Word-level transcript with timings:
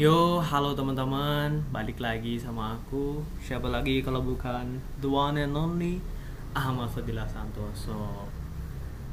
Yo, 0.00 0.40
halo 0.40 0.72
teman-teman, 0.72 1.60
balik 1.68 2.00
lagi 2.00 2.40
sama 2.40 2.80
aku. 2.80 3.20
Siapa 3.44 3.68
lagi 3.68 4.00
kalau 4.00 4.24
bukan 4.24 4.80
the 4.96 5.04
one 5.04 5.36
and 5.36 5.52
only 5.52 6.00
Ahmad 6.56 6.88
Fadilah 6.88 7.28
Santoso. 7.28 8.24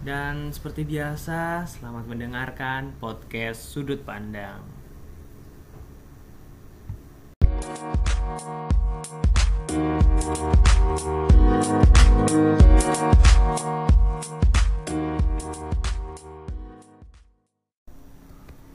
Dan 0.07 0.47
seperti 0.55 0.87
biasa, 0.87 1.67
selamat 1.67 2.07
mendengarkan 2.07 2.95
podcast 3.03 3.67
Sudut 3.67 3.99
Pandang. 4.07 4.63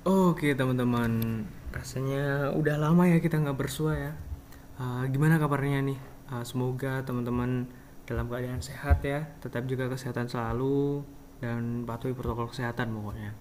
Oke 0.04 0.52
teman-teman, 0.52 1.48
rasanya 1.72 2.52
udah 2.52 2.76
lama 2.76 3.08
ya 3.08 3.18
kita 3.18 3.40
nggak 3.40 3.58
bersua 3.58 3.92
ya. 3.96 4.12
Uh, 4.76 5.04
gimana 5.08 5.40
kabarnya 5.40 5.80
nih? 5.82 5.98
Uh, 6.28 6.44
semoga 6.44 7.00
teman-teman 7.02 7.68
dalam 8.04 8.28
keadaan 8.28 8.60
sehat 8.60 9.00
ya, 9.02 9.24
tetap 9.40 9.64
juga 9.64 9.88
kesehatan 9.88 10.28
selalu 10.28 11.02
dan 11.40 11.88
patuhi 11.88 12.14
protokol 12.14 12.52
kesehatan 12.52 12.92
pokoknya. 12.92 13.32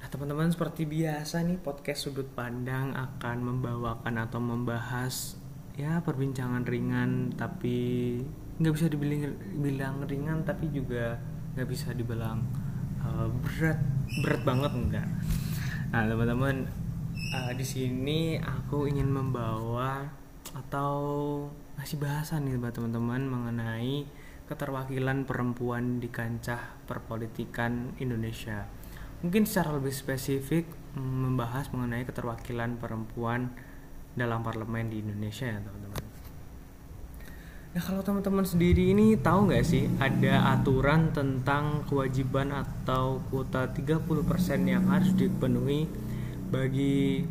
Nah 0.00 0.08
teman-teman 0.08 0.48
seperti 0.48 0.86
biasa 0.86 1.42
nih 1.44 1.58
podcast 1.58 2.08
sudut 2.08 2.30
pandang 2.32 2.94
akan 2.94 3.36
membawakan 3.42 4.22
atau 4.22 4.38
membahas 4.38 5.36
ya 5.76 6.00
perbincangan 6.00 6.64
ringan 6.64 7.36
tapi 7.36 8.16
nggak 8.56 8.72
bisa 8.72 8.86
dibilang 8.88 9.36
bilang 9.60 9.96
ringan 10.08 10.40
tapi 10.40 10.72
juga 10.72 11.20
nggak 11.52 11.68
bisa 11.68 11.92
dibilang 11.92 12.40
uh, 13.04 13.28
berat 13.44 13.76
berat 14.24 14.40
banget 14.40 14.72
enggak 14.72 15.08
Nah, 15.96 16.02
teman-teman, 16.10 16.66
uh, 17.36 17.52
di 17.52 17.66
sini 17.66 18.40
aku 18.40 18.88
ingin 18.88 19.12
membawa 19.12 20.08
atau 20.56 20.96
ngasih 21.76 22.00
bahasan 22.00 22.48
nih 22.48 22.56
buat 22.56 22.72
teman-teman 22.72 23.28
mengenai 23.28 24.08
keterwakilan 24.48 25.28
perempuan 25.28 26.00
di 26.00 26.08
kancah 26.08 26.80
perpolitikan 26.88 27.92
Indonesia. 28.00 28.64
Mungkin 29.20 29.44
secara 29.44 29.76
lebih 29.76 29.92
spesifik 29.92 30.64
mm, 30.96 31.16
membahas 31.28 31.68
mengenai 31.74 32.06
keterwakilan 32.08 32.80
perempuan 32.80 33.52
dalam 34.16 34.40
parlemen 34.40 34.88
di 34.88 35.04
Indonesia 35.04 35.44
ya, 35.44 35.60
teman-teman. 35.60 36.04
Nah 37.76 37.82
kalau 37.84 38.00
teman-teman 38.00 38.46
sendiri 38.48 38.96
ini 38.96 39.20
tahu 39.20 39.52
nggak 39.52 39.66
sih 39.66 39.84
ada 40.00 40.56
aturan 40.56 41.12
tentang 41.12 41.84
kewajiban 41.84 42.48
atau 42.48 43.20
kuota 43.28 43.68
30% 43.68 44.00
yang 44.64 44.88
harus 44.88 45.12
dipenuhi 45.12 45.84
bagi 46.46 47.26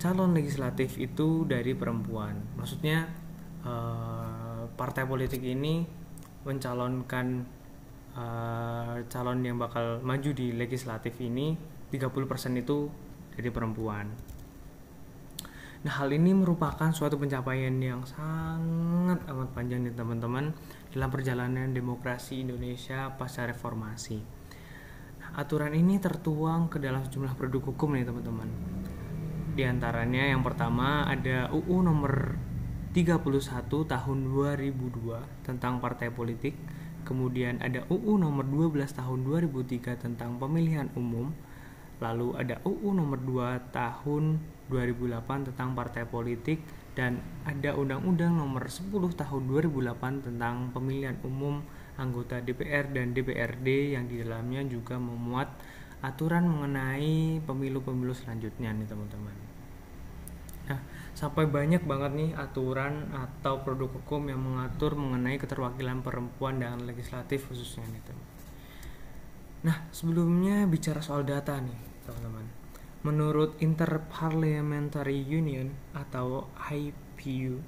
calon 0.00 0.34
legislatif 0.34 0.98
itu 0.98 1.44
dari 1.46 1.76
perempuan. 1.76 2.34
Maksudnya 2.58 3.06
uh, 3.62 4.66
partai 4.74 5.04
politik 5.06 5.44
ini 5.44 5.84
mencalonkan 6.42 7.46
uh, 8.18 8.98
calon 9.06 9.38
yang 9.46 9.60
bakal 9.60 10.02
maju 10.02 10.30
di 10.34 10.50
legislatif 10.56 11.14
ini 11.22 11.54
30% 11.92 12.08
itu 12.58 12.90
dari 13.36 13.50
perempuan. 13.52 14.08
Nah, 15.82 15.98
hal 15.98 16.14
ini 16.14 16.30
merupakan 16.30 16.94
suatu 16.94 17.18
pencapaian 17.18 17.74
yang 17.82 18.06
sangat 18.06 19.18
amat 19.26 19.50
panjang 19.50 19.82
nih 19.82 19.90
teman-teman 19.98 20.54
dalam 20.94 21.10
perjalanan 21.10 21.74
demokrasi 21.74 22.46
Indonesia 22.46 23.10
pasca 23.18 23.50
reformasi. 23.50 24.41
Aturan 25.32 25.72
ini 25.72 25.96
tertuang 25.96 26.68
ke 26.68 26.76
dalam 26.76 27.08
sejumlah 27.08 27.32
produk 27.40 27.72
hukum 27.72 27.96
nih 27.96 28.04
teman-teman. 28.04 28.52
Di 29.56 29.64
antaranya 29.64 30.28
yang 30.28 30.44
pertama 30.44 31.08
ada 31.08 31.48
UU 31.48 31.80
nomor 31.80 32.36
31 32.92 33.24
tahun 33.88 34.18
2002 34.28 35.48
tentang 35.48 35.80
partai 35.80 36.12
politik, 36.12 36.52
kemudian 37.08 37.64
ada 37.64 37.80
UU 37.88 38.20
nomor 38.20 38.44
12 38.44 38.92
tahun 38.92 39.24
2003 39.24 40.04
tentang 40.04 40.36
pemilihan 40.36 40.92
umum, 41.00 41.32
lalu 42.04 42.36
ada 42.36 42.60
UU 42.68 42.92
nomor 42.92 43.16
2 43.16 43.72
tahun 43.72 44.36
2008 44.68 45.48
tentang 45.48 45.72
partai 45.72 46.04
politik. 46.04 46.60
Dan 46.92 47.24
ada 47.48 47.72
Undang-Undang 47.72 48.36
Nomor 48.36 48.68
10 48.68 48.92
Tahun 49.16 49.42
2008 49.48 50.28
tentang 50.28 50.68
pemilihan 50.76 51.16
umum 51.24 51.64
anggota 52.00 52.40
DPR 52.40 52.88
dan 52.88 53.12
DPRD 53.12 53.96
yang 53.96 54.08
di 54.08 54.24
dalamnya 54.24 54.64
juga 54.64 54.96
memuat 54.96 55.52
aturan 56.02 56.48
mengenai 56.50 57.38
pemilu-pemilu 57.46 58.14
selanjutnya 58.16 58.74
nih 58.74 58.88
teman-teman. 58.90 59.36
Nah, 60.62 60.80
sampai 61.14 61.46
banyak 61.46 61.82
banget 61.84 62.12
nih 62.14 62.30
aturan 62.34 63.12
atau 63.14 63.62
produk 63.62 63.90
hukum 64.02 64.26
yang 64.26 64.42
mengatur 64.42 64.98
mengenai 64.98 65.38
keterwakilan 65.38 66.02
perempuan 66.02 66.58
dan 66.58 66.82
legislatif 66.82 67.46
khususnya 67.50 67.86
nih 67.90 68.02
teman. 68.02 68.28
Nah, 69.62 69.76
sebelumnya 69.94 70.66
bicara 70.66 70.98
soal 70.98 71.22
data 71.22 71.54
nih, 71.62 71.78
teman-teman 72.02 72.62
Menurut 73.02 73.58
Interparliamentary 73.58 75.26
Union 75.26 75.74
atau 75.90 76.46
IPU, 76.70 77.58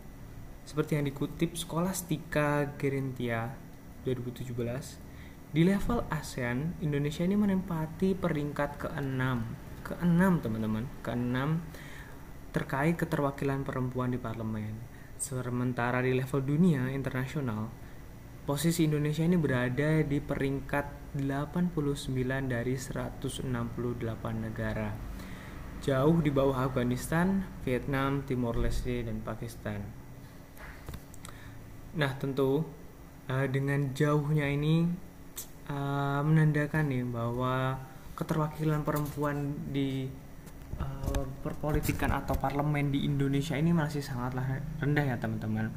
seperti 0.63 0.95
yang 0.95 1.11
dikutip 1.11 1.59
Scholastica 1.59 2.71
Gerentia 2.79 3.64
2017, 4.05 5.51
di 5.51 5.65
level 5.65 6.05
ASEAN, 6.13 6.79
Indonesia 6.85 7.25
ini 7.25 7.35
menempati 7.35 8.13
peringkat 8.13 8.71
ke-6. 8.87 9.23
Ke-6, 9.83 10.23
teman-teman. 10.45 10.85
Ke-6 11.01 11.39
terkait 12.55 12.95
keterwakilan 12.95 13.67
perempuan 13.67 14.15
di 14.15 14.19
parlemen. 14.21 14.79
Sementara 15.19 16.05
di 16.05 16.15
level 16.15 16.45
dunia 16.45 16.93
internasional, 16.93 17.73
posisi 18.45 18.87
Indonesia 18.87 19.25
ini 19.25 19.35
berada 19.35 20.05
di 20.05 20.21
peringkat 20.21 21.17
89 21.17 21.75
dari 22.47 22.75
168 22.79 23.47
negara 24.39 24.91
jauh 25.85 26.17
di 26.25 26.33
bawah 26.33 26.65
Afghanistan, 26.65 27.45
Vietnam, 27.61 28.25
Timor 28.25 28.57
Leste, 28.57 29.05
dan 29.05 29.21
Pakistan. 29.21 29.85
Nah, 31.93 32.17
tentu 32.17 32.65
uh, 33.29 33.47
dengan 33.49 33.93
jauhnya 33.97 34.49
ini 34.49 34.89
uh, 35.69 36.21
menandakan 36.25 36.89
nih 36.91 37.05
bahwa 37.09 37.79
keterwakilan 38.15 38.87
perempuan 38.87 39.57
di 39.75 40.07
uh, 40.79 41.25
perpolitikan 41.43 42.15
atau 42.15 42.37
parlemen 42.39 42.95
di 42.95 43.05
Indonesia 43.07 43.59
ini 43.59 43.75
masih 43.75 44.05
sangatlah 44.05 44.61
rendah 44.81 45.05
ya 45.05 45.17
teman-teman. 45.19 45.73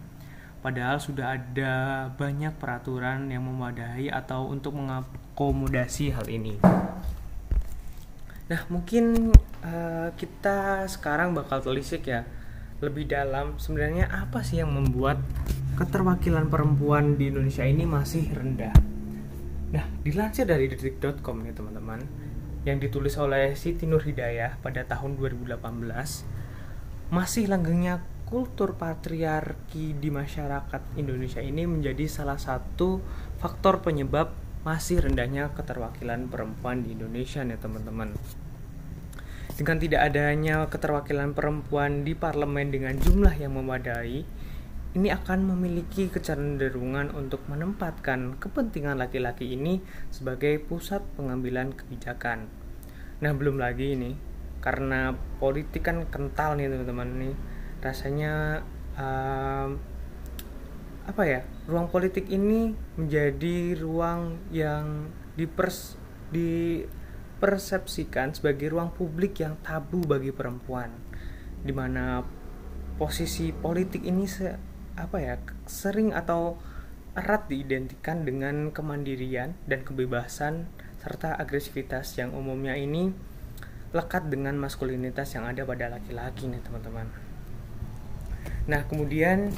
Padahal 0.57 0.97
sudah 0.97 1.37
ada 1.37 1.73
banyak 2.17 2.51
peraturan 2.57 3.29
yang 3.29 3.45
memadai 3.45 4.09
atau 4.09 4.49
untuk 4.49 4.75
mengakomodasi 4.75 6.11
hal 6.11 6.25
ini. 6.27 6.57
Nah, 8.47 8.61
mungkin 8.71 9.35
uh, 9.61 10.09
kita 10.17 10.87
sekarang 10.89 11.35
bakal 11.37 11.61
telisik 11.61 12.09
ya 12.09 12.25
lebih 12.77 13.09
dalam 13.09 13.57
sebenarnya 13.57 14.09
apa 14.09 14.45
sih 14.45 14.61
yang 14.61 14.69
membuat 14.69 15.17
keterwakilan 15.77 16.49
perempuan 16.49 17.21
di 17.21 17.29
Indonesia 17.29 17.61
ini 17.61 17.85
masih 17.85 18.25
rendah. 18.33 18.73
Nah, 19.69 19.85
dilansir 20.01 20.49
dari 20.49 20.65
detik.com 20.65 21.45
nih 21.45 21.53
teman-teman, 21.53 22.01
yang 22.65 22.81
ditulis 22.81 23.13
oleh 23.21 23.53
Siti 23.53 23.85
Nur 23.85 24.01
Hidayah 24.01 24.57
pada 24.57 24.81
tahun 24.89 25.21
2018, 25.21 25.53
masih 27.13 27.45
langgengnya 27.45 28.01
kultur 28.25 28.73
patriarki 28.73 29.93
di 29.95 30.09
masyarakat 30.09 30.97
Indonesia 30.97 31.39
ini 31.39 31.63
menjadi 31.69 32.09
salah 32.09 32.41
satu 32.41 32.99
faktor 33.37 33.79
penyebab 33.85 34.33
masih 34.65 34.99
rendahnya 34.99 35.53
keterwakilan 35.53 36.27
perempuan 36.27 36.83
di 36.83 36.97
Indonesia 36.97 37.45
nih 37.45 37.55
teman-teman. 37.55 38.17
Dengan 39.53 39.77
tidak 39.77 40.01
adanya 40.09 40.65
keterwakilan 40.67 41.37
perempuan 41.37 42.01
di 42.01 42.17
parlemen 42.17 42.73
dengan 42.73 42.97
jumlah 42.97 43.31
yang 43.39 43.55
memadai, 43.55 44.25
ini 44.97 45.13
akan 45.13 45.53
memiliki 45.53 46.09
kecenderungan 46.09 47.13
untuk 47.13 47.45
menempatkan 47.45 48.41
kepentingan 48.41 48.97
laki-laki 48.97 49.53
ini 49.53 49.85
sebagai 50.09 50.57
pusat 50.57 51.05
pengambilan 51.13 51.77
kebijakan. 51.77 52.49
Nah, 53.21 53.31
belum 53.37 53.61
lagi 53.61 53.93
ini 53.93 54.17
karena 54.57 55.13
politik 55.37 55.85
kan 55.85 56.09
kental 56.09 56.57
nih 56.57 56.73
teman-teman 56.73 57.09
nih. 57.21 57.37
Rasanya 57.77 58.65
um, 58.97 59.77
apa 61.07 61.23
ya 61.23 61.47
ruang 61.69 61.87
politik 61.93 62.25
ini 62.33 62.73
menjadi 62.97 63.77
ruang 63.79 64.41
yang 64.49 65.13
dipers 65.37 65.93
dipersepsikan 66.33 68.33
sebagai 68.35 68.67
ruang 68.73 68.89
publik 68.91 69.39
yang 69.39 69.55
tabu 69.63 70.03
bagi 70.03 70.35
perempuan 70.35 70.91
di 71.63 71.71
mana 71.71 72.27
posisi 72.99 73.55
politik 73.55 74.03
ini 74.03 74.27
se 74.27 74.66
apa 74.97 75.17
ya 75.21 75.35
sering 75.69 76.11
atau 76.11 76.57
erat 77.13 77.45
diidentikan 77.49 78.25
dengan 78.25 78.73
kemandirian 78.73 79.53
dan 79.69 79.85
kebebasan 79.85 80.69
serta 81.01 81.37
agresivitas 81.37 82.17
yang 82.17 82.33
umumnya 82.33 82.73
ini 82.73 83.13
lekat 83.95 84.27
dengan 84.27 84.59
maskulinitas 84.59 85.31
yang 85.37 85.47
ada 85.47 85.63
pada 85.63 85.87
laki-laki 85.87 86.51
nih 86.51 86.59
teman-teman. 86.61 87.07
Nah 88.67 88.83
kemudian 88.85 89.55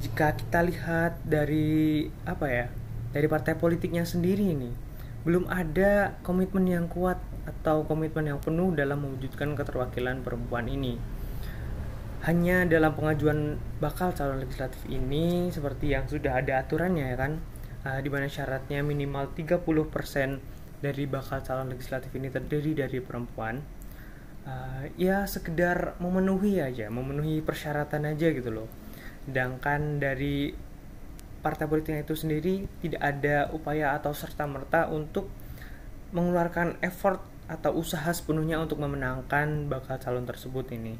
jika 0.00 0.34
kita 0.34 0.64
lihat 0.64 1.20
dari 1.22 2.08
apa 2.24 2.46
ya 2.48 2.66
dari 3.14 3.26
partai 3.30 3.54
politiknya 3.54 4.02
sendiri 4.02 4.50
ini 4.50 4.70
belum 5.24 5.48
ada 5.48 6.18
komitmen 6.26 6.68
yang 6.68 6.86
kuat 6.90 7.16
atau 7.44 7.84
komitmen 7.84 8.28
yang 8.28 8.40
penuh 8.40 8.72
dalam 8.76 9.04
mewujudkan 9.04 9.56
keterwakilan 9.56 10.20
perempuan 10.20 10.68
ini. 10.68 11.00
Hanya 12.24 12.64
dalam 12.64 12.96
pengajuan 12.96 13.60
bakal 13.84 14.16
calon 14.16 14.40
legislatif 14.40 14.80
ini 14.88 15.52
seperti 15.52 15.92
yang 15.92 16.08
sudah 16.08 16.40
ada 16.40 16.64
aturannya 16.64 17.12
ya 17.12 17.16
kan, 17.20 17.36
uh, 17.84 18.00
di 18.00 18.08
mana 18.08 18.32
syaratnya 18.32 18.80
minimal 18.80 19.36
30% 19.36 20.40
dari 20.80 21.04
bakal 21.04 21.44
calon 21.44 21.68
legislatif 21.68 22.08
ini 22.16 22.32
terdiri 22.32 22.72
dari 22.72 23.04
perempuan. 23.04 23.60
Uh, 24.48 24.88
ya 24.96 25.28
sekedar 25.28 26.00
memenuhi 26.00 26.64
aja, 26.64 26.88
memenuhi 26.88 27.44
persyaratan 27.44 28.08
aja 28.08 28.32
gitu 28.32 28.48
loh. 28.48 28.72
Sedangkan 29.28 30.00
dari 30.00 30.56
partai 31.44 31.68
politiknya 31.68 32.08
itu 32.08 32.16
sendiri 32.16 32.64
tidak 32.80 33.04
ada 33.04 33.52
upaya 33.52 33.92
atau 34.00 34.16
serta 34.16 34.48
merta 34.48 34.88
untuk 34.88 35.28
mengeluarkan 36.16 36.80
effort 36.80 37.20
atau 37.52 37.76
usaha 37.76 38.08
sepenuhnya 38.16 38.56
untuk 38.56 38.80
memenangkan 38.80 39.68
bakal 39.68 40.00
calon 40.00 40.24
tersebut 40.24 40.72
ini. 40.72 40.96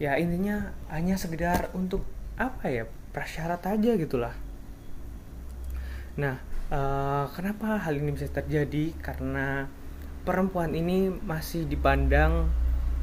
Ya 0.00 0.16
intinya 0.16 0.72
hanya 0.88 1.20
sekedar 1.20 1.68
untuk 1.76 2.08
apa 2.40 2.72
ya 2.72 2.88
prasyarat 3.12 3.60
aja 3.68 4.00
gitulah. 4.00 4.32
Nah, 6.16 6.40
uh, 6.72 7.28
kenapa 7.36 7.76
hal 7.76 8.00
ini 8.00 8.16
bisa 8.16 8.32
terjadi? 8.32 8.96
Karena 9.04 9.68
perempuan 10.24 10.72
ini 10.72 11.12
masih 11.12 11.68
dipandang 11.68 12.48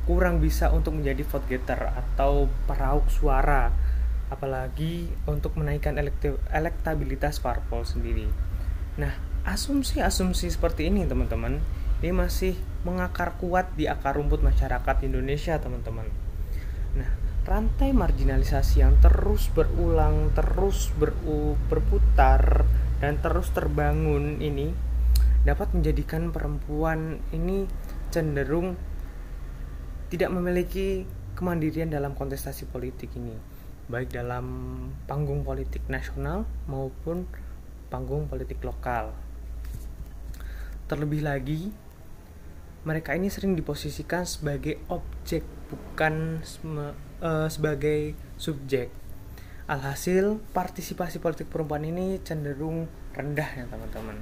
kurang 0.10 0.42
bisa 0.42 0.74
untuk 0.74 0.98
menjadi 0.98 1.22
vote 1.22 1.46
getter 1.46 1.78
atau 1.94 2.50
perauk 2.66 3.06
suara 3.14 3.70
apalagi 4.28 5.08
untuk 5.30 5.56
menaikkan 5.56 5.96
elektabilitas 6.52 7.40
parpol 7.40 7.86
sendiri. 7.86 8.28
Nah, 9.00 9.14
asumsi-asumsi 9.48 10.52
seperti 10.52 10.92
ini 10.92 11.08
teman-teman, 11.08 11.64
ini 12.04 12.12
masih 12.12 12.58
mengakar 12.84 13.40
kuat 13.40 13.72
di 13.80 13.88
akar 13.88 14.20
rumput 14.20 14.44
masyarakat 14.44 14.96
Indonesia 15.06 15.56
teman-teman. 15.62 16.27
Rantai 17.48 17.96
marginalisasi 17.96 18.84
yang 18.84 19.00
terus 19.00 19.48
berulang, 19.56 20.36
terus 20.36 20.92
beru, 21.00 21.56
berputar, 21.72 22.68
dan 23.00 23.24
terus 23.24 23.56
terbangun 23.56 24.44
ini 24.44 24.76
dapat 25.48 25.72
menjadikan 25.72 26.36
perempuan 26.36 27.24
ini 27.32 27.64
cenderung 28.12 28.76
tidak 30.12 30.28
memiliki 30.36 31.08
kemandirian 31.40 31.88
dalam 31.88 32.20
kontestasi 32.20 32.68
politik 32.68 33.16
ini 33.16 33.32
baik 33.88 34.12
dalam 34.12 34.46
panggung 35.08 35.48
politik 35.48 35.80
nasional 35.88 36.44
maupun 36.68 37.24
panggung 37.88 38.28
politik 38.28 38.60
lokal. 38.60 39.16
Terlebih 40.92 41.24
lagi, 41.24 41.72
mereka 42.84 43.16
ini 43.16 43.32
sering 43.32 43.56
diposisikan 43.56 44.28
sebagai 44.28 44.84
objek 44.92 45.57
bukan 45.68 46.44
uh, 47.22 47.48
sebagai 47.52 48.16
subjek. 48.40 48.90
Alhasil, 49.68 50.40
partisipasi 50.56 51.20
politik 51.20 51.52
perempuan 51.52 51.84
ini 51.84 52.24
cenderung 52.24 52.88
rendah 53.12 53.50
ya 53.52 53.66
teman-teman. 53.68 54.16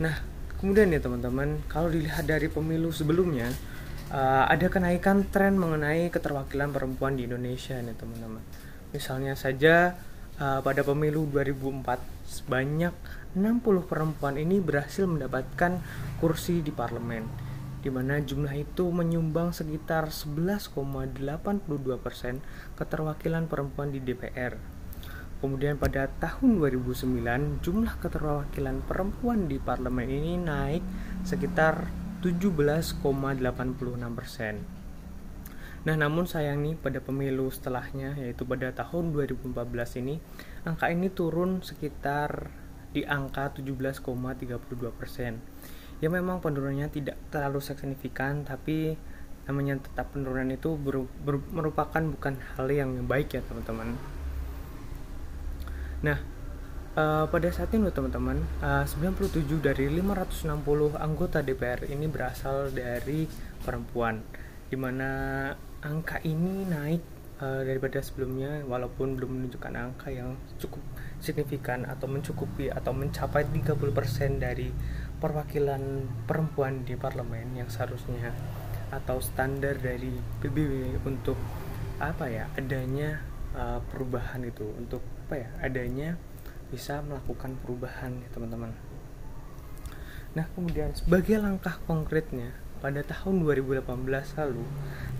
Nah, 0.00 0.16
kemudian 0.56 0.88
ya 0.88 1.04
teman-teman, 1.04 1.60
kalau 1.68 1.92
dilihat 1.92 2.24
dari 2.24 2.48
pemilu 2.48 2.88
sebelumnya, 2.88 3.52
uh, 4.08 4.48
ada 4.48 4.72
kenaikan 4.72 5.28
tren 5.28 5.60
mengenai 5.60 6.08
keterwakilan 6.08 6.72
perempuan 6.72 7.20
di 7.20 7.28
Indonesia 7.28 7.76
nih 7.76 7.92
teman-teman. 7.92 8.40
Misalnya 8.96 9.36
saja 9.36 10.00
uh, 10.40 10.64
pada 10.64 10.80
pemilu 10.80 11.28
2004 11.28 12.00
sebanyak 12.24 12.94
60 13.36 13.84
perempuan 13.84 14.40
ini 14.40 14.64
berhasil 14.64 15.04
mendapatkan 15.04 15.78
kursi 16.18 16.64
di 16.64 16.72
parlemen 16.72 17.49
di 17.80 17.88
mana 17.88 18.20
jumlah 18.20 18.52
itu 18.52 18.92
menyumbang 18.92 19.56
sekitar 19.56 20.12
11,82% 20.12 21.16
keterwakilan 22.76 23.44
perempuan 23.48 23.88
di 23.88 24.04
DPR. 24.04 24.80
Kemudian 25.40 25.80
pada 25.80 26.12
tahun 26.20 26.60
2009 26.60 27.64
jumlah 27.64 27.96
keterwakilan 28.04 28.84
perempuan 28.84 29.48
di 29.48 29.56
parlemen 29.56 30.12
ini 30.12 30.36
naik 30.36 30.84
sekitar 31.24 31.88
17,86 32.20 33.00
persen. 34.12 34.60
Nah, 35.80 35.96
namun 35.96 36.28
sayang 36.28 36.60
nih 36.60 36.76
pada 36.76 37.00
pemilu 37.00 37.48
setelahnya 37.48 38.12
yaitu 38.20 38.44
pada 38.44 38.68
tahun 38.76 39.16
2014 39.16 40.04
ini 40.04 40.20
angka 40.68 40.92
ini 40.92 41.08
turun 41.08 41.64
sekitar 41.64 42.52
di 42.92 43.08
angka 43.08 43.56
17,32 43.56 44.92
persen. 44.92 45.40
Ya 46.00 46.08
memang 46.08 46.40
penurunannya 46.40 46.88
tidak 46.88 47.16
terlalu 47.28 47.60
signifikan 47.60 48.44
tapi 48.44 48.96
namanya 49.44 49.80
tetap 49.80 50.12
penurunan 50.12 50.48
itu 50.52 50.76
ber, 50.76 51.04
ber, 51.24 51.40
merupakan 51.52 52.00
bukan 52.00 52.40
hal 52.56 52.66
yang 52.72 53.04
baik 53.04 53.36
ya 53.36 53.42
teman-teman. 53.44 53.96
Nah, 56.00 56.18
Uh, 56.90 57.22
pada 57.30 57.46
saat 57.54 57.70
ini 57.70 57.86
teman-teman, 57.94 58.42
uh, 58.66 58.82
97 58.82 59.62
dari 59.62 59.86
560 59.86 60.98
anggota 60.98 61.38
DPR 61.38 61.86
ini 61.86 62.10
berasal 62.10 62.74
dari 62.74 63.30
perempuan, 63.62 64.18
di 64.66 64.74
mana 64.74 65.54
angka 65.86 66.18
ini 66.26 66.66
naik 66.66 66.98
uh, 67.38 67.62
daripada 67.62 68.02
sebelumnya, 68.02 68.66
walaupun 68.66 69.14
belum 69.14 69.38
menunjukkan 69.38 69.70
angka 69.78 70.10
yang 70.10 70.34
cukup 70.58 70.82
signifikan 71.22 71.86
atau 71.86 72.10
mencukupi 72.10 72.74
atau 72.74 72.90
mencapai 72.90 73.46
30% 73.46 74.42
dari 74.42 74.74
perwakilan 75.20 76.08
perempuan 76.24 76.82
di 76.88 76.96
parlemen 76.96 77.52
yang 77.54 77.68
seharusnya 77.68 78.32
atau 78.90 79.22
standar 79.22 79.78
dari 79.78 80.16
PBB 80.42 80.98
untuk 81.06 81.36
apa 82.00 82.26
ya 82.26 82.48
adanya 82.56 83.20
uh, 83.54 83.78
perubahan 83.92 84.42
itu 84.42 84.64
untuk 84.74 85.04
apa 85.28 85.46
ya 85.46 85.48
adanya 85.60 86.16
bisa 86.72 87.04
melakukan 87.04 87.54
perubahan 87.60 88.18
ya 88.24 88.28
teman-teman. 88.32 88.72
Nah 90.34 90.46
kemudian 90.56 90.96
sebagai 90.96 91.38
langkah 91.38 91.76
konkretnya 91.84 92.56
pada 92.80 93.04
tahun 93.04 93.44
2018 93.44 93.84
lalu 94.40 94.64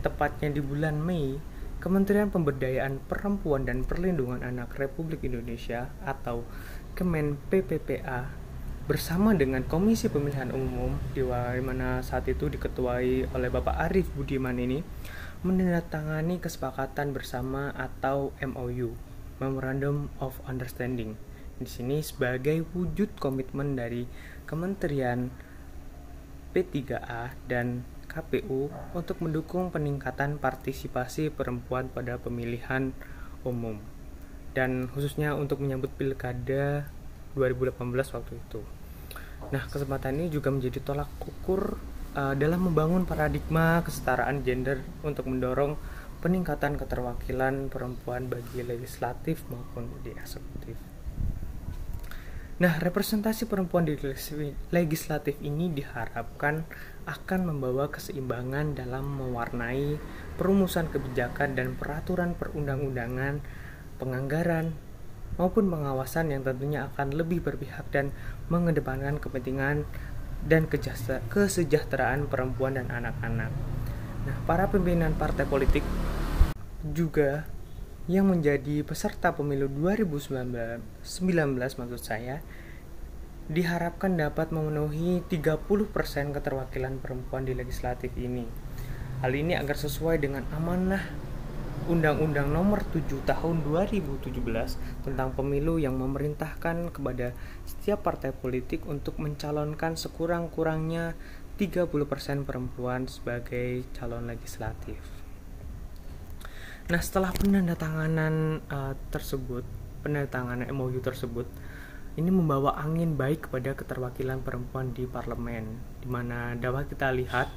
tepatnya 0.00 0.48
di 0.48 0.64
bulan 0.64 0.96
Mei 0.96 1.36
Kementerian 1.80 2.28
Pemberdayaan 2.28 3.00
Perempuan 3.08 3.64
dan 3.64 3.84
Perlindungan 3.84 4.44
Anak 4.44 4.76
Republik 4.76 5.24
Indonesia 5.24 5.92
atau 6.04 6.44
Kemen 6.92 7.40
PPPA 7.48 8.39
bersama 8.90 9.38
dengan 9.38 9.62
Komisi 9.62 10.10
Pemilihan 10.10 10.50
Umum 10.50 10.98
di 11.14 11.22
mana 11.62 12.02
saat 12.02 12.26
itu 12.26 12.50
diketuai 12.50 13.30
oleh 13.30 13.46
Bapak 13.46 13.86
Arief 13.86 14.10
Budiman 14.18 14.58
ini 14.58 14.82
menandatangani 15.46 16.42
kesepakatan 16.42 17.14
bersama 17.14 17.70
atau 17.78 18.34
MOU 18.42 18.90
Memorandum 19.38 20.10
of 20.18 20.42
Understanding 20.42 21.14
di 21.62 21.70
sini 21.70 22.02
sebagai 22.02 22.66
wujud 22.74 23.14
komitmen 23.14 23.78
dari 23.78 24.10
Kementerian 24.50 25.30
P3A 26.50 27.38
dan 27.46 27.86
KPU 28.10 28.74
untuk 28.90 29.22
mendukung 29.22 29.70
peningkatan 29.70 30.42
partisipasi 30.42 31.30
perempuan 31.30 31.86
pada 31.94 32.18
pemilihan 32.18 32.90
umum 33.46 33.78
dan 34.50 34.90
khususnya 34.90 35.38
untuk 35.38 35.62
menyambut 35.62 35.94
pilkada 35.94 36.90
2018 37.38 38.18
waktu 38.18 38.34
itu. 38.34 38.79
Nah, 39.48 39.64
kesempatan 39.66 40.20
ini 40.20 40.28
juga 40.28 40.52
menjadi 40.52 40.84
tolak 40.84 41.08
ukur 41.24 41.80
uh, 42.14 42.36
dalam 42.36 42.68
membangun 42.68 43.08
paradigma 43.08 43.80
kesetaraan 43.80 44.44
gender 44.44 44.84
untuk 45.00 45.24
mendorong 45.26 45.80
peningkatan 46.20 46.76
keterwakilan 46.76 47.72
perempuan 47.72 48.28
bagi 48.28 48.60
legislatif 48.60 49.40
maupun 49.48 49.88
di 50.04 50.12
eksekutif. 50.12 50.76
Nah, 52.60 52.76
representasi 52.76 53.48
perempuan 53.48 53.88
di 53.88 53.96
legislatif 54.68 55.40
ini 55.40 55.72
diharapkan 55.72 56.60
akan 57.08 57.40
membawa 57.48 57.88
keseimbangan 57.88 58.76
dalam 58.76 59.16
mewarnai 59.16 59.96
perumusan 60.36 60.92
kebijakan 60.92 61.56
dan 61.56 61.72
peraturan 61.80 62.36
perundang-undangan, 62.36 63.40
penganggaran, 63.96 64.76
maupun 65.40 65.72
pengawasan 65.72 66.28
yang 66.28 66.44
tentunya 66.44 66.92
akan 66.92 67.16
lebih 67.16 67.40
berpihak 67.40 67.88
dan 67.88 68.12
mengedepankan 68.52 69.16
kepentingan 69.16 69.88
dan 70.44 70.68
kesejahteraan 70.68 72.28
perempuan 72.28 72.76
dan 72.76 72.92
anak-anak. 72.92 73.48
Nah, 74.28 74.36
para 74.44 74.68
pimpinan 74.68 75.16
partai 75.16 75.48
politik 75.48 75.80
juga 76.84 77.48
yang 78.04 78.28
menjadi 78.28 78.84
peserta 78.84 79.32
pemilu 79.32 79.64
2019 79.72 80.44
maksud 81.56 82.00
saya 82.00 82.44
diharapkan 83.48 84.14
dapat 84.14 84.52
memenuhi 84.52 85.24
30% 85.24 86.36
keterwakilan 86.36 87.00
perempuan 87.00 87.48
di 87.48 87.56
legislatif 87.56 88.12
ini. 88.20 88.44
Hal 89.24 89.32
ini 89.32 89.56
agar 89.56 89.76
sesuai 89.76 90.20
dengan 90.20 90.44
amanah 90.52 91.29
Undang-Undang 91.90 92.54
Nomor 92.54 92.86
7 92.94 93.26
Tahun 93.26 93.56
2017 93.66 94.30
tentang 95.02 95.34
Pemilu 95.34 95.82
yang 95.82 95.98
memerintahkan 95.98 96.94
kepada 96.94 97.34
setiap 97.66 98.06
partai 98.06 98.30
politik 98.30 98.86
untuk 98.86 99.18
mencalonkan 99.18 99.98
sekurang-kurangnya 99.98 101.18
30% 101.58 102.46
perempuan 102.46 103.10
sebagai 103.10 103.82
calon 103.90 104.30
legislatif. 104.30 105.02
Nah, 106.94 107.02
setelah 107.02 107.34
penandatanganan 107.34 108.62
uh, 108.70 108.94
tersebut, 109.10 109.66
penandatanganan 110.06 110.70
MOU 110.70 111.02
tersebut, 111.02 111.50
ini 112.14 112.30
membawa 112.30 112.78
angin 112.78 113.18
baik 113.18 113.50
kepada 113.50 113.74
keterwakilan 113.74 114.38
perempuan 114.46 114.94
di 114.94 115.10
parlemen, 115.10 115.82
di 115.98 116.06
mana 116.06 116.54
dapat 116.54 116.86
kita 116.86 117.10
lihat 117.10 117.50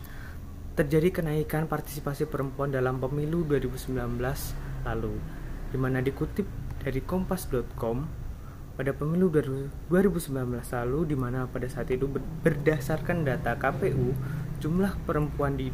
terjadi 0.74 1.22
kenaikan 1.22 1.70
partisipasi 1.70 2.26
perempuan 2.26 2.74
dalam 2.74 2.98
pemilu 2.98 3.46
2019 3.46 3.94
lalu, 4.90 5.14
di 5.70 5.78
mana 5.78 6.02
dikutip 6.02 6.50
dari 6.82 6.98
kompas.com 7.06 8.26
pada 8.74 8.90
pemilu 8.90 9.30
2019 9.30 9.70
lalu 10.50 11.00
di 11.06 11.14
mana 11.14 11.46
pada 11.46 11.70
saat 11.70 11.94
itu 11.94 12.10
berdasarkan 12.42 13.22
data 13.22 13.54
KPU 13.54 14.18
jumlah 14.58 14.98
perempuan 15.06 15.54
di 15.54 15.70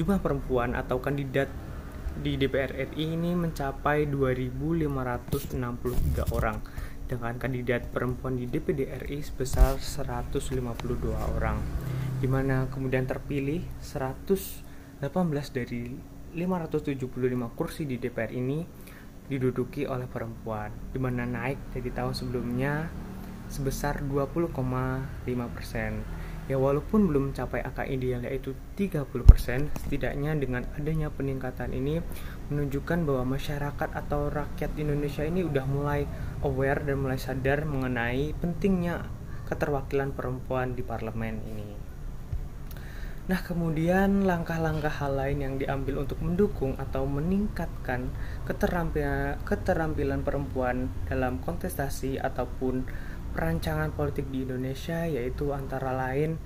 jumlah 0.00 0.24
perempuan 0.24 0.72
atau 0.72 0.96
kandidat 0.96 1.52
di 2.16 2.40
DPR 2.40 2.72
RI 2.72 3.20
ini 3.20 3.36
mencapai 3.36 4.08
2.563 4.08 6.32
orang 6.32 6.64
dengan 7.04 7.36
kandidat 7.36 7.92
perempuan 7.92 8.40
di 8.40 8.48
DPD 8.48 8.88
RI 9.04 9.20
sebesar 9.20 9.76
152 9.76 11.12
orang 11.12 11.60
di 12.26 12.34
mana 12.34 12.66
kemudian 12.66 13.06
terpilih 13.06 13.62
118 13.78 14.98
dari 15.54 15.94
575 16.34 17.06
kursi 17.54 17.86
di 17.86 18.02
DPR 18.02 18.34
ini 18.34 18.66
diduduki 19.30 19.86
oleh 19.86 20.10
perempuan 20.10 20.74
di 20.90 20.98
mana 20.98 21.22
naik 21.22 21.70
dari 21.70 21.86
tahun 21.94 22.18
sebelumnya 22.18 22.90
sebesar 23.46 24.02
20,5 24.02 24.58
persen 25.54 26.02
Ya 26.46 26.58
walaupun 26.58 27.10
belum 27.10 27.30
mencapai 27.30 27.62
angka 27.62 27.82
ideal 27.90 28.22
yaitu 28.22 28.54
30%, 28.78 29.06
setidaknya 29.82 30.30
dengan 30.38 30.62
adanya 30.78 31.10
peningkatan 31.10 31.74
ini 31.74 31.98
menunjukkan 32.54 33.02
bahwa 33.02 33.34
masyarakat 33.34 33.90
atau 33.90 34.30
rakyat 34.30 34.70
Indonesia 34.78 35.26
ini 35.26 35.42
udah 35.42 35.66
mulai 35.66 36.06
aware 36.46 36.86
dan 36.86 37.02
mulai 37.02 37.18
sadar 37.18 37.66
mengenai 37.66 38.30
pentingnya 38.38 39.10
keterwakilan 39.50 40.14
perempuan 40.14 40.78
di 40.78 40.86
parlemen 40.86 41.42
ini. 41.50 41.85
Nah, 43.26 43.42
kemudian 43.42 44.22
langkah-langkah 44.22 45.02
hal 45.02 45.18
lain 45.18 45.38
yang 45.42 45.54
diambil 45.58 46.06
untuk 46.06 46.22
mendukung 46.22 46.78
atau 46.78 47.10
meningkatkan 47.10 48.06
keterampilan, 48.46 49.42
keterampilan 49.42 50.22
perempuan 50.22 50.86
dalam 51.10 51.42
kontestasi 51.42 52.22
ataupun 52.22 52.86
perancangan 53.34 53.90
politik 53.90 54.30
di 54.30 54.46
Indonesia 54.46 55.10
yaitu 55.10 55.50
antara 55.50 55.90
lain 55.90 56.38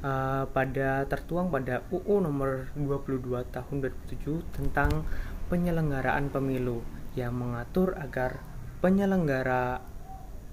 uh, 0.00 0.48
pada 0.48 1.04
tertuang 1.12 1.52
pada 1.52 1.84
UU 1.92 2.24
nomor 2.24 2.72
22 2.72 3.44
tahun 3.52 3.74
2007 3.84 4.56
tentang 4.56 5.04
penyelenggaraan 5.52 6.32
pemilu 6.32 6.80
yang 7.14 7.36
mengatur 7.36 8.00
agar 8.00 8.40
penyelenggara 8.80 9.84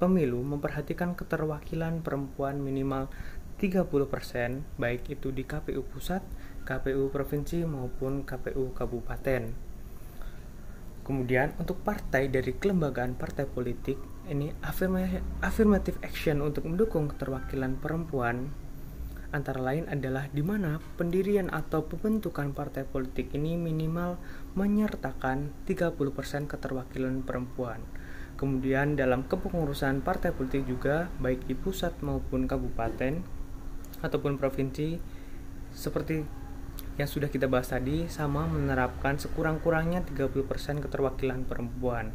pemilu 0.01 0.41
memperhatikan 0.41 1.13
keterwakilan 1.13 2.01
perempuan 2.01 2.57
minimal 2.57 3.05
30% 3.61 4.81
baik 4.81 5.13
itu 5.13 5.29
di 5.29 5.45
KPU 5.45 5.85
pusat, 5.85 6.25
KPU 6.65 7.13
provinsi 7.13 7.61
maupun 7.61 8.25
KPU 8.25 8.73
kabupaten. 8.73 9.53
Kemudian 11.05 11.53
untuk 11.61 11.77
partai 11.85 12.25
dari 12.33 12.57
kelembagaan 12.57 13.13
partai 13.13 13.45
politik 13.45 14.01
ini 14.25 14.49
affirmative 15.45 16.01
action 16.01 16.41
untuk 16.41 16.65
mendukung 16.65 17.05
keterwakilan 17.13 17.77
perempuan 17.77 18.49
antara 19.31 19.63
lain 19.63 19.87
adalah 19.87 20.27
di 20.27 20.43
mana 20.43 20.83
pendirian 20.99 21.47
atau 21.47 21.87
pembentukan 21.87 22.51
partai 22.51 22.83
politik 22.83 23.31
ini 23.31 23.55
minimal 23.55 24.19
menyertakan 24.59 25.55
30% 25.63 26.51
keterwakilan 26.51 27.23
perempuan. 27.23 27.79
Kemudian 28.35 28.99
dalam 28.99 29.23
kepengurusan 29.23 30.03
partai 30.03 30.35
politik 30.35 30.67
juga 30.67 31.07
baik 31.23 31.47
di 31.47 31.55
pusat 31.55 31.95
maupun 32.03 32.43
kabupaten 32.49 33.40
ataupun 34.01 34.37
provinsi 34.37 34.97
seperti 35.71 36.41
yang 36.99 37.07
sudah 37.07 37.31
kita 37.31 37.47
bahas 37.47 37.71
tadi 37.71 38.05
sama 38.11 38.45
menerapkan 38.45 39.15
sekurang-kurangnya 39.15 40.03
30% 40.05 40.83
keterwakilan 40.83 41.47
perempuan. 41.47 42.11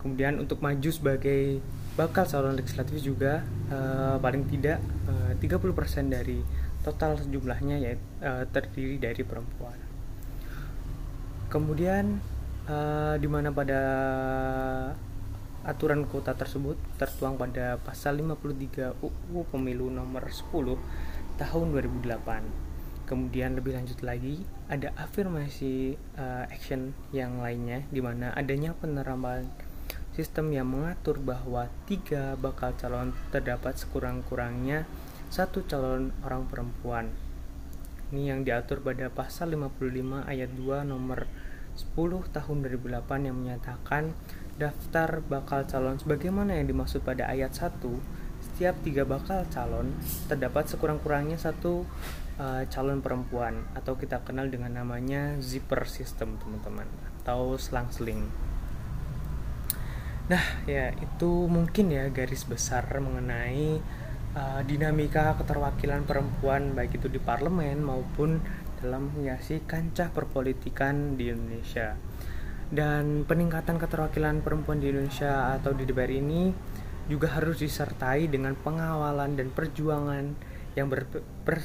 Kemudian 0.00 0.42
untuk 0.42 0.58
maju 0.64 0.90
sebagai 0.90 1.62
bakal 1.94 2.26
calon 2.26 2.58
legislatif 2.58 2.98
juga 2.98 3.46
uh, 3.70 4.16
paling 4.18 4.48
tidak 4.48 4.82
eh, 5.06 5.36
uh, 5.38 5.60
30% 5.62 6.10
dari 6.10 6.42
total 6.82 7.14
jumlahnya 7.22 7.78
yaitu 7.78 8.02
uh, 8.24 8.42
terdiri 8.50 8.98
dari 8.98 9.22
perempuan. 9.22 9.78
Kemudian 11.46 12.18
uh, 12.66 13.14
di 13.20 13.28
mana 13.30 13.54
pada 13.54 13.80
aturan 15.62 16.06
kuota 16.06 16.34
tersebut 16.34 16.74
tertuang 16.98 17.38
pada 17.38 17.78
pasal 17.82 18.18
53 18.18 18.98
UU 18.98 19.46
Pemilu 19.50 19.90
nomor 19.90 20.26
10 20.26 20.50
tahun 21.38 21.66
2008 21.74 22.72
kemudian 23.06 23.58
lebih 23.58 23.76
lanjut 23.76 24.00
lagi 24.00 24.40
ada 24.72 24.94
afirmasi 24.96 26.00
uh, 26.16 26.48
action 26.48 26.96
yang 27.12 27.42
lainnya 27.44 27.84
di 27.92 28.00
mana 28.00 28.32
adanya 28.32 28.72
penerapan 28.72 29.46
sistem 30.12 30.52
yang 30.52 30.68
mengatur 30.68 31.16
bahwa 31.16 31.72
tiga 31.88 32.36
bakal 32.36 32.76
calon 32.76 33.16
terdapat 33.32 33.80
sekurang-kurangnya 33.80 34.84
satu 35.32 35.64
calon 35.64 36.12
orang 36.20 36.44
perempuan. 36.44 37.08
Ini 38.12 38.36
yang 38.36 38.44
diatur 38.44 38.84
pada 38.84 39.08
pasal 39.08 39.56
55 39.56 40.28
ayat 40.28 40.52
2 40.52 40.84
nomor 40.84 41.24
10 41.72 41.96
tahun 42.28 42.56
2008 42.68 43.28
yang 43.32 43.36
menyatakan 43.40 44.12
daftar 44.60 45.24
bakal 45.24 45.64
calon 45.64 45.96
sebagaimana 45.96 46.60
yang 46.60 46.68
dimaksud 46.72 47.00
pada 47.00 47.28
ayat 47.28 47.52
1 47.56 47.80
setiap 48.42 48.74
tiga 48.82 49.06
bakal 49.06 49.46
calon 49.48 49.94
terdapat 50.28 50.68
sekurang-kurangnya 50.68 51.38
satu 51.38 51.86
uh, 52.36 52.62
calon 52.68 53.00
perempuan 53.00 53.64
atau 53.72 53.94
kita 53.94 54.20
kenal 54.26 54.50
dengan 54.50 54.82
namanya 54.82 55.38
zipper 55.38 55.86
system 55.86 56.36
teman-teman 56.42 56.86
atau 57.22 57.54
selang-seling. 57.54 58.26
Nah 60.26 60.44
ya 60.66 60.90
itu 60.94 61.46
mungkin 61.46 61.90
ya 61.94 62.10
garis 62.10 62.46
besar 62.46 62.86
mengenai 62.98 63.78
uh, 64.34 64.60
dinamika 64.66 65.38
keterwakilan 65.38 66.02
perempuan 66.02 66.74
baik 66.74 66.98
itu 66.98 67.06
di 67.08 67.22
parlemen 67.22 67.82
maupun 67.82 68.42
dalam 68.82 69.14
menghiasi 69.14 69.62
kancah 69.62 70.10
perpolitikan 70.10 71.14
di 71.14 71.30
Indonesia. 71.30 71.94
Dan 72.72 73.28
peningkatan 73.28 73.76
keterwakilan 73.76 74.40
perempuan 74.40 74.80
di 74.80 74.88
Indonesia 74.88 75.52
atau 75.52 75.76
di 75.76 75.84
DPR 75.84 76.08
ini 76.08 76.48
juga 77.04 77.36
harus 77.36 77.60
disertai 77.60 78.32
dengan 78.32 78.56
pengawalan 78.56 79.36
dan 79.36 79.52
perjuangan 79.52 80.32
yang 80.72 80.88
ber, 80.88 81.04
ber, 81.44 81.60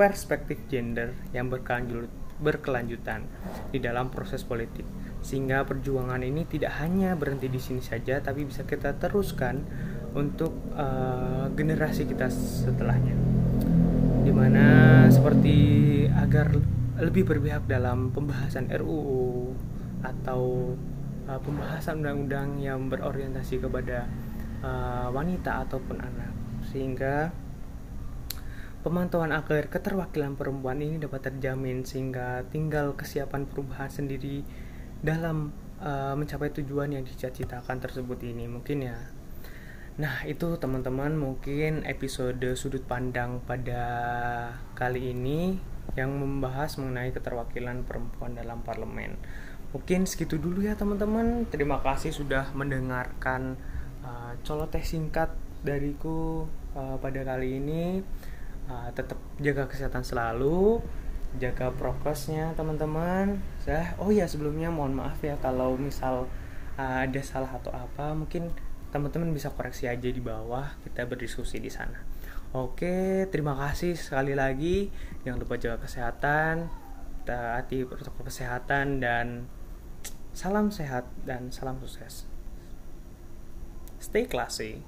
perspektif 0.00 0.64
gender 0.72 1.12
yang 1.36 1.52
berkelanjut, 1.52 2.08
berkelanjutan 2.40 3.28
di 3.68 3.84
dalam 3.84 4.08
proses 4.08 4.48
politik. 4.48 4.88
Sehingga 5.20 5.68
perjuangan 5.68 6.24
ini 6.24 6.48
tidak 6.48 6.72
hanya 6.80 7.12
berhenti 7.20 7.52
di 7.52 7.60
sini 7.60 7.84
saja 7.84 8.24
tapi 8.24 8.48
bisa 8.48 8.64
kita 8.64 8.96
teruskan 8.96 9.60
untuk 10.16 10.56
uh, 10.72 11.52
generasi 11.52 12.08
kita 12.08 12.32
setelahnya. 12.32 13.12
Di 14.24 14.32
mana 14.32 14.64
seperti 15.12 15.56
agar 16.08 16.56
lebih 16.96 17.28
berpihak 17.28 17.68
dalam 17.68 18.08
pembahasan 18.08 18.72
RUU 18.72 19.52
atau 20.06 20.74
uh, 21.26 21.40
pembahasan 21.42 22.02
undang-undang 22.02 22.62
yang 22.62 22.86
berorientasi 22.86 23.58
kepada 23.58 24.06
uh, 24.62 25.10
wanita 25.10 25.66
ataupun 25.66 25.98
anak 25.98 26.30
sehingga 26.66 27.34
Pemantauan 28.86 29.34
agar 29.34 29.66
keterwakilan 29.66 30.38
perempuan 30.38 30.78
ini 30.78 31.02
dapat 31.02 31.26
terjamin 31.26 31.82
sehingga 31.82 32.46
tinggal 32.54 32.94
kesiapan 32.94 33.42
perubahan 33.42 33.90
sendiri 33.90 34.46
dalam 35.02 35.50
uh, 35.82 36.14
mencapai 36.14 36.54
tujuan 36.54 36.94
yang 36.94 37.02
dicita-citakan 37.02 37.82
tersebut 37.82 38.22
ini 38.22 38.46
mungkin 38.46 38.86
ya. 38.86 38.94
Nah, 39.98 40.22
itu 40.22 40.54
teman-teman 40.62 41.18
mungkin 41.18 41.82
episode 41.82 42.38
sudut 42.54 42.86
pandang 42.86 43.42
pada 43.42 43.82
kali 44.78 45.10
ini 45.10 45.58
yang 45.98 46.14
membahas 46.14 46.78
mengenai 46.78 47.10
keterwakilan 47.10 47.82
perempuan 47.82 48.38
dalam 48.38 48.62
parlemen. 48.62 49.18
Mungkin 49.74 50.06
segitu 50.06 50.38
dulu 50.38 50.62
ya 50.62 50.78
teman-teman. 50.78 51.46
Terima 51.50 51.82
kasih 51.82 52.14
sudah 52.14 52.50
mendengarkan 52.54 53.58
uh, 54.06 54.32
coloteh 54.46 54.82
singkat 54.82 55.34
dariku 55.66 56.46
uh, 56.76 56.96
pada 57.02 57.26
kali 57.26 57.58
ini. 57.58 58.00
Uh, 58.66 58.90
tetap 58.94 59.18
jaga 59.38 59.70
kesehatan 59.70 60.02
selalu 60.02 60.82
jaga 61.38 61.74
prokesnya 61.74 62.54
teman-teman. 62.54 63.42
Saya 63.62 63.94
oh 63.98 64.10
ya 64.14 64.30
sebelumnya 64.30 64.70
mohon 64.70 64.94
maaf 64.94 65.18
ya 65.22 65.38
kalau 65.38 65.74
misal 65.74 66.30
uh, 66.78 66.96
ada 67.02 67.20
salah 67.22 67.50
atau 67.50 67.74
apa. 67.74 68.14
Mungkin 68.14 68.50
teman-teman 68.94 69.34
bisa 69.34 69.50
koreksi 69.50 69.90
aja 69.90 70.06
di 70.06 70.22
bawah. 70.22 70.78
Kita 70.86 71.06
berdiskusi 71.06 71.58
di 71.58 71.68
sana. 71.68 72.02
Oke 72.54 73.26
terima 73.28 73.58
kasih 73.58 73.98
sekali 73.98 74.32
lagi. 74.32 74.88
Jangan 75.26 75.38
lupa 75.42 75.58
jaga 75.58 75.84
kesehatan 75.84 76.86
taati 77.26 77.82
protokol 77.82 78.30
kesehatan 78.30 79.02
dan 79.02 79.50
Salam 80.36 80.68
sehat 80.68 81.08
dan 81.24 81.48
salam 81.48 81.80
sukses. 81.80 82.28
Stay 83.96 84.28
classy. 84.28 84.84